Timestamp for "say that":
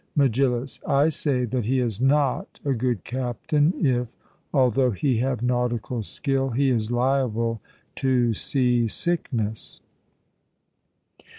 1.09-1.65